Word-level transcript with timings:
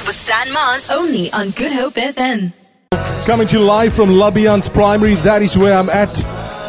Breakfast 0.00 0.06
with 0.06 0.16
Stan 0.16 0.52
Mars. 0.52 0.90
Only 0.90 1.32
on 1.32 1.50
Good 1.50 1.72
Hope 1.72 1.94
FM. 1.94 2.52
Coming 3.26 3.46
to 3.48 3.58
you 3.58 3.64
live 3.64 3.92
from 3.92 4.10
Labiance 4.10 4.72
Primary. 4.72 5.14
That 5.16 5.42
is 5.42 5.58
where 5.58 5.76
I'm 5.76 5.90
at. 5.90 6.14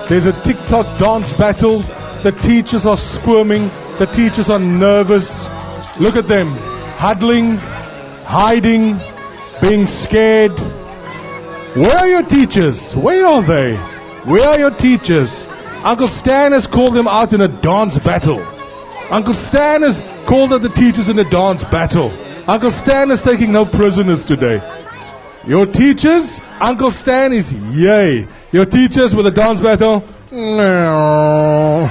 There's 0.10 0.26
a 0.26 0.34
TikTok 0.44 0.86
dance 1.00 1.34
battle. 1.34 1.80
The 2.24 2.32
teachers 2.32 2.86
are 2.86 2.98
squirming. 2.98 3.70
The 4.00 4.08
teachers 4.08 4.50
are 4.50 4.60
nervous. 4.60 5.48
Look 6.00 6.16
at 6.16 6.28
them. 6.28 6.48
Huddling, 6.98 7.58
hiding, 8.26 9.00
being 9.62 9.88
scared. 9.88 10.58
Where 11.76 11.98
are 11.98 12.10
your 12.10 12.24
teachers? 12.24 12.96
Where 12.98 13.26
are 13.26 13.42
they? 13.42 13.78
Where 14.26 14.50
are 14.50 14.60
your 14.60 14.72
teachers? 14.72 15.48
Uncle 15.84 16.08
Stan 16.08 16.52
has 16.52 16.68
called 16.68 16.94
them 16.94 17.08
out 17.08 17.34
in 17.34 17.42
a 17.42 17.48
dance 17.48 17.98
battle. 17.98 18.46
Uncle 19.10 19.34
Stan 19.34 19.84
has 19.84 20.02
called 20.26 20.54
out 20.54 20.62
the 20.62 20.70
teachers 20.70 21.08
in 21.10 21.18
a 21.20 21.30
dance 21.30 21.64
battle. 21.66 22.12
Uncle 22.48 22.72
Stan 22.72 23.12
is 23.12 23.22
taking 23.22 23.52
no 23.52 23.66
prisoners 23.66 24.24
today. 24.26 24.62
Your 25.46 25.66
teachers, 25.66 26.42
Uncle 26.60 26.92
Stan 26.92 27.34
is 27.34 27.54
yay. 27.74 28.28
Your 28.52 28.66
teachers 28.66 29.16
with 29.16 29.28
a 29.28 29.32
dance 29.32 29.62
battle, 29.62 30.04
no. 30.32 31.90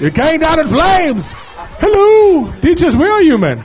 you 0.00 0.10
came 0.10 0.40
down 0.40 0.58
in 0.58 0.66
flames. 0.66 1.34
Hello, 1.78 2.52
teachers, 2.60 2.96
where 2.96 3.12
are 3.12 3.22
you, 3.22 3.38
man? 3.38 3.64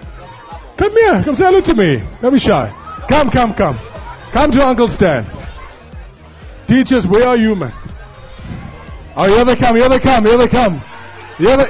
Come 0.77 0.91
here, 0.91 1.23
come 1.23 1.35
say 1.35 1.45
hello 1.45 1.61
to 1.61 1.75
me. 1.75 2.01
Don't 2.21 2.33
be 2.33 2.39
shy. 2.39 2.73
Come, 3.07 3.29
come, 3.29 3.53
come. 3.53 3.79
Come 4.31 4.51
to 4.51 4.65
Uncle 4.65 4.87
Stan. 4.87 5.25
Teachers, 6.67 7.07
where 7.07 7.27
are 7.27 7.37
you, 7.37 7.55
man? 7.55 7.71
Oh, 9.17 9.27
here 9.27 9.43
they 9.43 9.55
come, 9.55 9.75
here 9.75 9.89
they 9.89 9.99
come, 9.99 10.25
here 10.25 10.37
they 10.37 10.47
come. 10.47 10.81
Here 11.37 11.57
they... 11.57 11.65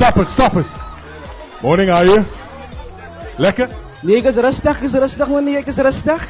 Stop 0.00 0.16
it, 0.16 0.30
stop 0.30 0.56
it. 0.56 0.66
Morning, 1.62 1.88
how 1.88 1.96
are 2.00 2.06
you? 2.06 2.24
Lekker? 3.36 3.68
Is 4.02 4.38
rustig, 4.38 4.80
is 4.82 4.94
rustig 4.94 5.28
man, 5.28 5.46
is 5.48 5.76
rustig. 5.76 6.22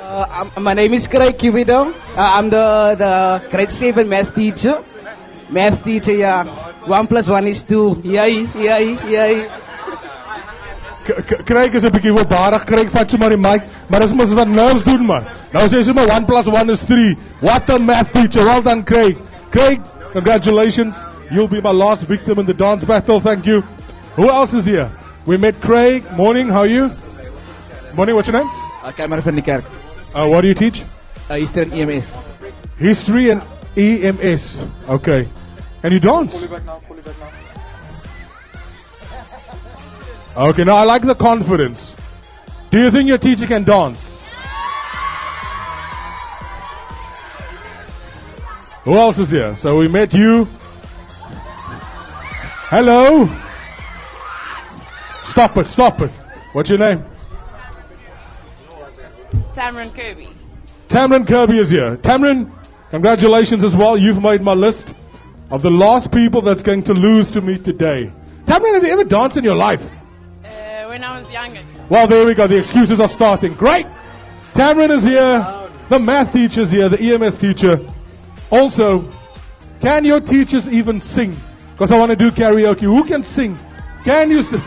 Uh, 0.00 0.24
I'm- 0.30 0.62
my 0.62 0.72
name 0.72 0.94
is 0.94 1.08
Craig 1.08 1.36
Kivido. 1.36 1.90
Uh, 2.16 2.38
I'm 2.38 2.48
the, 2.50 2.94
the 2.96 3.42
grade 3.50 3.72
7 3.72 4.08
math 4.08 4.32
teacher. 4.32 4.78
Math 5.50 5.82
teacher, 5.82 6.12
yeah. 6.12 6.44
1 6.86 7.06
plus 7.08 7.28
1 7.28 7.48
is 7.48 7.64
2. 7.64 8.02
Yay, 8.04 8.46
yay, 8.54 8.98
yay. 9.10 9.50
Craig 11.44 11.74
is 11.74 11.82
'n 11.84 11.90
bietjie 11.90 12.14
voorbarig. 12.14 12.64
Craig 12.64 12.88
vat 12.88 13.10
sommer 13.10 13.30
die 13.30 13.36
mic, 13.50 13.62
maar 13.90 14.00
dis 14.00 14.14
mos 14.14 14.32
wat 14.32 14.46
nerves 14.48 14.84
doen 14.84 15.04
man. 15.04 15.26
Nou 15.52 15.66
sê 15.66 15.82
hy 15.82 15.82
sommer 15.82 16.06
1 16.06 16.24
plus 16.24 16.46
1 16.46 16.70
is 16.70 16.86
3. 16.86 17.16
What 17.40 17.68
a 17.68 17.78
math 17.80 18.12
teacher. 18.12 18.44
Well 18.44 18.62
done, 18.62 18.84
Craig. 18.84 19.18
Craig, 19.50 19.80
congratulations. 20.14 21.04
You'll 21.30 21.48
be 21.48 21.60
my 21.60 21.72
last 21.72 22.04
victim 22.06 22.38
in 22.38 22.46
the 22.46 22.54
dance 22.54 22.84
battle. 22.84 23.20
Thank 23.20 23.44
you. 23.46 23.60
Who 24.16 24.30
else 24.30 24.54
is 24.54 24.64
here? 24.64 24.90
We 25.26 25.36
met 25.36 25.60
Craig. 25.60 26.10
Morning, 26.12 26.48
how 26.48 26.60
are 26.60 26.66
you? 26.66 26.90
Morning, 27.94 28.14
what's 28.14 28.28
your 28.28 28.38
name? 28.38 28.48
Uh, 28.82 28.92
Kamer 28.92 29.20
van 29.20 29.34
die 29.34 29.42
kerk. 29.42 29.64
Uh, 30.14 30.26
what 30.28 30.42
do 30.42 30.48
you 30.48 30.54
teach? 30.54 30.84
Uh, 31.30 31.34
Eastern 31.36 31.72
EMS. 31.72 32.16
History 32.78 33.30
and 33.30 33.42
EMS. 33.76 34.66
Okay. 34.88 35.28
And 35.82 35.92
you 35.92 36.00
dance? 36.00 36.46
Okay, 40.36 40.64
now 40.64 40.76
I 40.76 40.84
like 40.84 41.02
the 41.02 41.14
confidence. 41.14 41.96
Do 42.70 42.80
you 42.80 42.90
think 42.90 43.08
your 43.08 43.18
teacher 43.18 43.46
can 43.46 43.64
dance? 43.64 44.23
Who 48.84 48.96
else 48.96 49.18
is 49.18 49.30
here? 49.30 49.56
So 49.56 49.78
we 49.78 49.88
met 49.88 50.12
you. 50.12 50.46
Hello. 52.68 53.26
Stop 55.22 55.56
it, 55.56 55.68
stop 55.68 56.02
it. 56.02 56.10
What's 56.52 56.68
your 56.68 56.78
name? 56.78 57.02
Tamron 59.52 59.94
Kirby. 59.94 60.28
Tamron 60.88 61.26
Kirby 61.26 61.58
is 61.58 61.70
here. 61.70 61.96
Tamron, 61.96 62.50
congratulations 62.90 63.64
as 63.64 63.74
well. 63.74 63.96
You've 63.96 64.22
made 64.22 64.42
my 64.42 64.52
list 64.52 64.94
of 65.50 65.62
the 65.62 65.70
last 65.70 66.12
people 66.12 66.42
that's 66.42 66.62
going 66.62 66.82
to 66.82 66.94
lose 66.94 67.30
to 67.30 67.40
me 67.40 67.56
today. 67.56 68.12
Tamron, 68.44 68.74
have 68.74 68.84
you 68.84 68.92
ever 68.92 69.04
danced 69.04 69.38
in 69.38 69.44
your 69.44 69.56
life? 69.56 69.90
Uh, 70.44 70.84
when 70.88 71.02
I 71.02 71.18
was 71.18 71.32
younger. 71.32 71.60
Well, 71.88 72.06
there 72.06 72.26
we 72.26 72.34
go. 72.34 72.46
The 72.46 72.58
excuses 72.58 73.00
are 73.00 73.08
starting. 73.08 73.54
Great. 73.54 73.86
Tamron 74.52 74.90
is 74.90 75.04
here. 75.04 75.46
The 75.88 75.98
math 75.98 76.34
teacher's 76.34 76.70
here. 76.70 76.90
The 76.90 77.00
EMS 77.00 77.38
teacher. 77.38 77.80
Also, 78.50 79.10
can 79.80 80.04
your 80.04 80.20
teachers 80.20 80.72
even 80.72 81.00
sing? 81.00 81.36
Because 81.72 81.90
I 81.90 81.98
want 81.98 82.10
to 82.10 82.16
do 82.16 82.30
karaoke. 82.30 82.80
Who 82.80 83.04
can 83.04 83.22
sing? 83.22 83.58
Can 84.04 84.30
you 84.30 84.42
sing? 84.42 84.60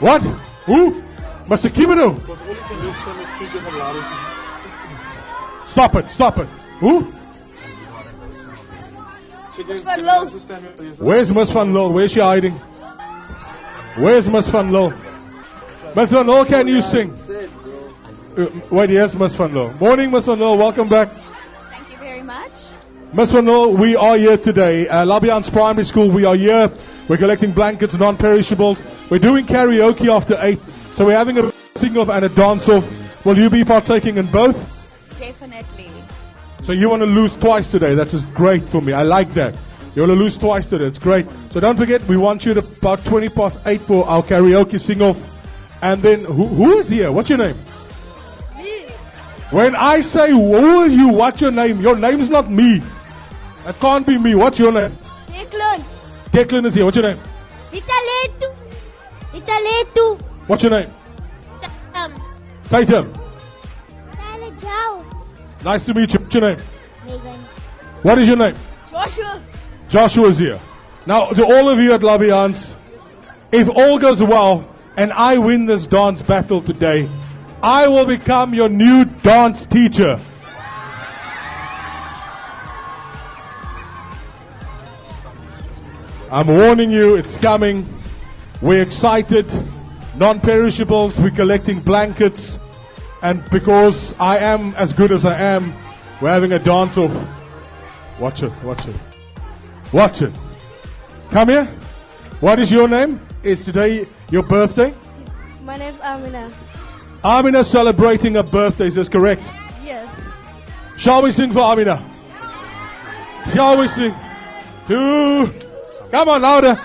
What? 0.00 0.22
Who? 0.66 1.02
Mr. 1.44 1.68
Kibido. 1.68 2.16
Stop 5.66 5.96
it. 5.96 6.08
Stop 6.08 6.38
it. 6.38 6.48
Who? 6.80 7.12
Where's 10.98 11.32
Miss 11.32 11.52
Van? 11.52 11.72
Where's 11.72 12.12
she 12.12 12.20
hiding? 12.20 12.52
Where's 13.96 14.30
Miss 14.30 14.48
Van 14.48 14.72
Loo? 14.72 14.92
Miss 15.94 16.12
Van 16.12 16.44
can 16.46 16.66
you 16.66 16.80
sing? 16.80 17.12
Uh, 18.38 18.46
wait, 18.70 18.90
yes, 18.90 19.16
Miss 19.16 19.36
Van. 19.36 19.52
Morning, 19.78 20.10
Miss 20.10 20.26
Van. 20.26 20.38
Welcome 20.38 20.88
back. 20.88 21.10
Miss 23.12 23.32
Van 23.32 23.44
we 23.76 23.96
are 23.96 24.16
here 24.16 24.36
today. 24.36 24.86
Uh, 24.86 25.04
Labiance 25.04 25.52
Primary 25.52 25.84
School, 25.84 26.08
we 26.08 26.24
are 26.24 26.36
here. 26.36 26.70
We're 27.08 27.16
collecting 27.16 27.50
blankets, 27.50 27.98
non-perishables. 27.98 28.84
We're 29.10 29.18
doing 29.18 29.46
karaoke 29.46 30.06
after 30.06 30.36
8. 30.38 30.60
So 30.92 31.06
we're 31.06 31.16
having 31.16 31.36
a 31.38 31.50
sing-off 31.74 32.08
and 32.08 32.24
a 32.24 32.28
dance-off. 32.28 33.26
Will 33.26 33.36
you 33.36 33.50
be 33.50 33.64
partaking 33.64 34.16
in 34.16 34.26
both? 34.26 34.56
Definitely. 35.18 35.90
So 36.62 36.72
you 36.72 36.88
want 36.88 37.02
to 37.02 37.06
lose 37.06 37.36
twice 37.36 37.68
today. 37.68 37.96
That 37.96 38.14
is 38.14 38.24
great 38.26 38.70
for 38.70 38.80
me. 38.80 38.92
I 38.92 39.02
like 39.02 39.30
that. 39.32 39.56
You 39.96 40.02
want 40.02 40.10
to 40.10 40.16
lose 40.16 40.38
twice 40.38 40.70
today. 40.70 40.84
It's 40.84 41.00
great. 41.00 41.26
So 41.50 41.58
don't 41.58 41.76
forget, 41.76 42.00
we 42.06 42.16
want 42.16 42.46
you 42.46 42.54
to 42.54 42.60
about 42.60 43.04
20 43.04 43.28
past 43.30 43.58
8 43.66 43.80
for 43.80 44.06
our 44.06 44.22
karaoke 44.22 44.78
sing-off. 44.78 45.26
And 45.82 46.00
then, 46.00 46.24
who, 46.24 46.46
who 46.46 46.78
is 46.78 46.88
here? 46.88 47.10
What's 47.10 47.28
your 47.28 47.38
name? 47.38 47.56
Me. 48.56 48.82
When 49.50 49.74
I 49.74 50.00
say 50.00 50.30
who 50.30 50.54
are 50.54 50.86
you, 50.86 51.08
what's 51.08 51.40
your 51.40 51.50
name? 51.50 51.80
Your 51.80 51.96
name's 51.96 52.30
not 52.30 52.48
me. 52.48 52.80
That 53.64 53.78
can't 53.80 54.06
be 54.06 54.18
me. 54.18 54.34
What's 54.34 54.58
your 54.58 54.72
name? 54.72 54.92
Declan, 55.28 55.84
Declan 56.32 56.64
is 56.66 56.74
here. 56.74 56.84
What's 56.84 56.96
your 56.96 57.06
name? 57.06 57.18
Italetu, 57.72 58.54
Italetu, 59.32 60.20
What's 60.46 60.62
your 60.62 60.72
name? 60.72 60.90
um, 61.94 62.20
Tatum. 62.68 63.12
Tyler 64.16 64.50
Jow, 64.56 65.04
Nice 65.64 65.84
to 65.86 65.94
meet 65.94 66.12
you. 66.14 66.20
What's 66.20 66.34
your 66.34 66.42
name? 66.42 66.58
Megan, 67.06 67.40
What 68.02 68.18
is 68.18 68.28
your 68.28 68.36
name? 68.36 68.56
Joshua, 68.90 69.42
Joshua 69.88 70.26
is 70.28 70.38
here. 70.38 70.60
Now, 71.06 71.26
to 71.30 71.44
all 71.44 71.68
of 71.68 71.78
you 71.78 71.92
at 71.94 72.00
Labiance, 72.00 72.76
if 73.52 73.68
all 73.68 73.98
goes 73.98 74.22
well 74.22 74.66
and 74.96 75.12
I 75.12 75.38
win 75.38 75.66
this 75.66 75.86
dance 75.86 76.22
battle 76.22 76.60
today, 76.60 77.08
I 77.62 77.86
will 77.88 78.06
become 78.06 78.54
your 78.54 78.68
new 78.68 79.04
dance 79.04 79.66
teacher. 79.66 80.18
I'm 86.32 86.46
warning 86.46 86.92
you, 86.92 87.16
it's 87.16 87.40
coming. 87.40 87.84
We're 88.62 88.82
excited. 88.82 89.52
Non 90.16 90.38
perishables, 90.40 91.18
we're 91.18 91.30
collecting 91.30 91.80
blankets. 91.80 92.60
And 93.20 93.42
because 93.50 94.14
I 94.20 94.38
am 94.38 94.72
as 94.76 94.92
good 94.92 95.10
as 95.10 95.24
I 95.24 95.36
am, 95.36 95.72
we're 96.20 96.30
having 96.30 96.52
a 96.52 96.60
dance 96.60 96.96
off. 96.96 97.26
Watch 98.20 98.44
it, 98.44 98.52
watch 98.62 98.86
it. 98.86 98.94
Watch 99.92 100.22
it. 100.22 100.32
Come 101.30 101.48
here. 101.48 101.64
What 102.38 102.60
is 102.60 102.70
your 102.70 102.86
name? 102.86 103.20
Is 103.42 103.64
today 103.64 104.06
your 104.30 104.44
birthday? 104.44 104.94
my 105.64 105.76
name's 105.78 106.00
Amina. 106.00 106.48
Amina 107.24 107.64
celebrating 107.64 108.34
her 108.34 108.44
birthday, 108.44 108.86
is 108.86 108.94
this 108.94 109.08
correct? 109.08 109.52
Yes. 109.84 110.30
Shall 110.96 111.22
we 111.22 111.32
sing 111.32 111.50
for 111.50 111.60
Amina? 111.60 112.00
Shall 113.52 113.78
we 113.78 113.88
sing? 113.88 114.14
To 114.86 115.69
come 116.10 116.28
on 116.28 116.42
louder. 116.42 116.80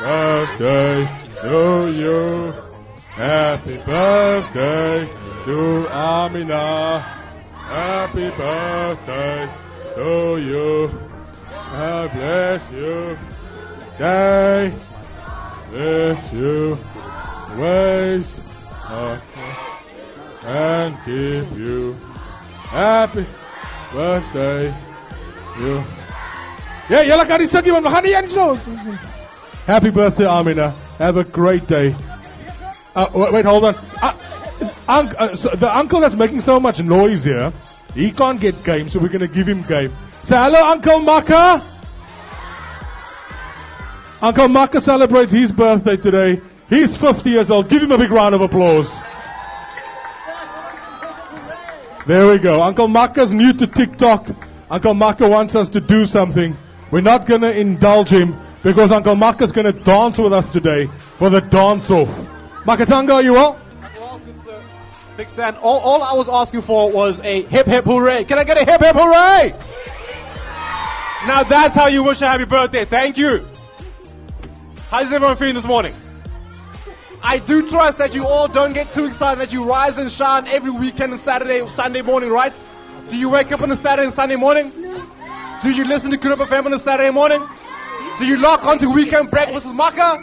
Birthday 0.00 1.08
to 1.42 1.92
you. 1.92 2.54
Happy 3.10 3.76
birthday 3.78 5.08
to 5.44 5.88
Amina. 5.90 6.98
Happy 7.54 8.30
birthday 8.30 9.48
to 9.94 10.38
you. 10.38 10.90
God 11.72 12.12
bless 12.12 12.72
you. 12.72 13.18
Day 13.98 14.74
bless 15.70 16.32
you. 16.32 16.78
Ways 17.58 18.42
and 20.46 20.96
give 21.04 21.58
you 21.58 21.94
happy 22.70 23.26
birthday. 23.92 24.74
You 25.58 25.84
Want 26.88 27.84
we 27.84 27.90
gaan 27.90 28.02
nie 28.02 28.16
eens 28.16 28.34
nou. 28.34 28.56
Happy 29.64 29.90
birthday 29.90 30.26
Amina. 30.26 30.72
Have 30.98 31.18
a 31.18 31.24
great 31.24 31.66
day. 31.68 31.94
Uh, 32.94 33.06
wait, 33.12 33.32
wait, 33.32 33.44
hold 33.44 33.64
on. 33.64 33.74
Uh, 34.02 34.12
unc- 34.88 35.14
uh, 35.20 35.34
so 35.34 35.50
the 35.50 35.68
uncle 35.78 36.00
that's 36.00 36.16
making 36.16 36.40
so 36.40 36.60
much 36.60 36.82
noise 36.82 37.24
here, 37.24 37.52
he 37.94 38.10
can't 38.10 38.40
get 38.40 38.62
game, 38.64 38.88
so 38.88 38.98
we're 39.00 39.08
going 39.08 39.28
to 39.28 39.34
give 39.34 39.46
him 39.46 39.62
game. 39.62 39.92
Say 40.22 40.36
hello, 40.36 40.70
Uncle 40.70 41.00
Maka. 41.00 41.62
Uncle 44.22 44.48
Maka 44.48 44.80
celebrates 44.80 45.32
his 45.32 45.52
birthday 45.52 45.96
today. 45.96 46.40
He's 46.70 46.96
50 46.96 47.30
years 47.30 47.50
old. 47.50 47.68
Give 47.68 47.82
him 47.82 47.92
a 47.92 47.98
big 47.98 48.10
round 48.10 48.34
of 48.34 48.40
applause. 48.40 49.02
There 52.06 52.26
we 52.28 52.38
go. 52.38 52.62
Uncle 52.62 52.88
Maka's 52.88 53.34
new 53.34 53.52
to 53.52 53.66
TikTok. 53.66 54.24
Uncle 54.70 54.94
Maka 54.94 55.28
wants 55.28 55.54
us 55.54 55.68
to 55.70 55.80
do 55.80 56.06
something. 56.06 56.56
We're 56.90 57.00
not 57.00 57.26
going 57.26 57.40
to 57.40 57.58
indulge 57.58 58.10
him 58.10 58.36
because 58.62 58.92
Uncle 58.92 59.16
Maka's 59.16 59.52
going 59.52 59.64
to 59.64 59.72
dance 59.72 60.18
with 60.18 60.32
us 60.32 60.50
today 60.50 60.86
for 60.86 61.30
the 61.30 61.40
dance 61.40 61.90
off. 61.90 62.08
Makatanga, 62.64 63.14
are 63.14 63.22
you 63.22 63.32
well? 63.32 63.60
Well, 63.96 64.18
good 64.20 64.38
sir. 64.38 64.62
Big 65.16 65.28
Stan, 65.28 65.56
all, 65.56 65.80
all 65.80 66.02
I 66.02 66.14
was 66.14 66.28
asking 66.28 66.62
for 66.62 66.90
was 66.90 67.20
a 67.20 67.42
hip 67.42 67.66
hip 67.66 67.84
hooray. 67.84 68.24
Can 68.24 68.38
I 68.38 68.44
get 68.44 68.56
a 68.56 68.64
hip 68.64 68.80
hip 68.80 68.94
hooray? 68.96 69.54
Now 71.26 71.42
that's 71.42 71.74
how 71.74 71.88
you 71.88 72.04
wish 72.04 72.22
a 72.22 72.26
happy 72.28 72.44
birthday. 72.44 72.84
Thank 72.84 73.18
you. 73.18 73.46
How's 74.90 75.12
everyone 75.12 75.36
feeling 75.36 75.54
this 75.54 75.66
morning? 75.66 75.94
I 77.22 77.38
do 77.38 77.66
trust 77.66 77.98
that 77.98 78.14
you 78.14 78.24
all 78.24 78.46
don't 78.46 78.72
get 78.72 78.92
too 78.92 79.04
excited 79.04 79.40
that 79.40 79.52
you 79.52 79.68
rise 79.68 79.98
and 79.98 80.08
shine 80.08 80.46
every 80.46 80.70
weekend 80.70 81.10
and 81.10 81.20
Saturday 81.20 81.60
or 81.60 81.68
Sunday 81.68 82.02
morning, 82.02 82.30
right? 82.30 82.54
Do 83.08 83.16
you 83.16 83.28
wake 83.28 83.50
up 83.50 83.62
on 83.62 83.70
a 83.72 83.76
Saturday 83.76 84.04
and 84.04 84.12
Sunday 84.12 84.36
morning? 84.36 84.70
Do 85.62 85.70
you 85.70 85.84
listen 85.84 86.10
to 86.10 86.32
Up 86.32 86.38
FM 86.38 86.66
on 86.66 86.74
a 86.74 86.78
Saturday 86.78 87.10
morning? 87.10 87.42
Do 88.18 88.26
you 88.26 88.38
lock 88.38 88.66
onto 88.66 88.92
Weekend 88.92 89.30
Breakfast 89.30 89.66
with 89.66 89.74
Maka? 89.74 90.22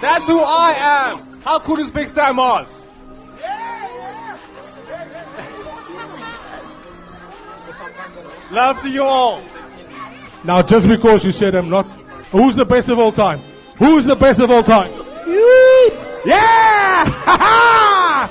That's 0.00 0.26
who 0.26 0.40
I 0.40 0.74
am. 0.78 1.40
How 1.42 1.58
cool 1.60 1.78
is 1.78 1.90
Big 1.90 2.08
Stan 2.08 2.36
Mars? 2.36 2.88
Love 8.50 8.82
to 8.82 8.90
you 8.90 9.04
all. 9.04 9.42
Now, 10.42 10.62
just 10.62 10.88
because 10.88 11.24
you 11.24 11.30
said 11.30 11.54
I'm 11.54 11.70
not, 11.70 11.86
who's 12.32 12.56
the 12.56 12.64
best 12.64 12.88
of 12.88 12.98
all 12.98 13.12
time? 13.12 13.38
Who's 13.78 14.04
the 14.04 14.16
best 14.16 14.40
of 14.40 14.50
all 14.50 14.64
time? 14.64 14.90
You! 15.26 15.90
Yeah! 16.26 17.06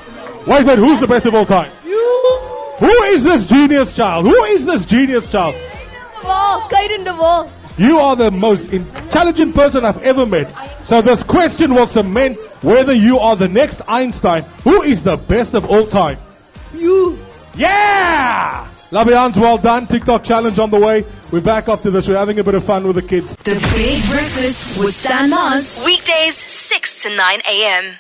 wait, 0.47 0.65
wait, 0.65 0.77
who's 0.77 0.99
the 0.99 1.07
best 1.07 1.25
of 1.25 1.33
all 1.33 1.45
time? 1.45 1.71
You. 1.85 2.39
Who 2.79 3.03
is 3.05 3.23
this 3.23 3.47
genius 3.47 3.95
child? 3.95 4.25
Who 4.25 4.43
is 4.45 4.65
this 4.65 4.85
genius 4.85 5.31
child? 5.31 5.55
You 7.77 7.97
are 7.97 8.15
the 8.15 8.29
most 8.29 8.73
intelligent 8.73 9.55
person 9.55 9.85
I've 9.85 10.01
ever 10.03 10.25
met. 10.25 10.53
So 10.85 11.01
this 11.01 11.23
question 11.23 11.73
will 11.73 11.87
cement 11.87 12.37
whether 12.61 12.93
you 12.93 13.19
are 13.19 13.37
the 13.37 13.47
next 13.47 13.81
Einstein. 13.87 14.43
Who 14.63 14.81
is 14.81 15.01
the 15.01 15.15
best 15.15 15.53
of 15.53 15.65
all 15.65 15.87
time? 15.87 16.17
You. 16.73 17.17
Yeah! 17.55 18.69
Labiance, 18.91 19.37
well 19.37 19.57
done. 19.57 19.87
TikTok 19.87 20.23
challenge 20.23 20.59
on 20.59 20.71
the 20.71 20.79
way. 20.79 21.05
We're 21.31 21.41
back 21.41 21.69
after 21.69 21.89
this. 21.91 22.07
We're 22.07 22.17
having 22.17 22.39
a 22.39 22.43
bit 22.43 22.55
of 22.55 22.65
fun 22.65 22.85
with 22.85 22.95
the 22.95 23.03
kids. 23.03 23.35
The 23.35 23.53
Big 23.75 24.03
Breakfast 24.09 24.79
with 24.79 24.95
Stan 24.95 25.29
Mars. 25.29 25.81
Weekdays 25.85 26.35
6 26.35 27.03
to 27.03 27.15
9 27.15 27.39
a.m. 27.47 27.99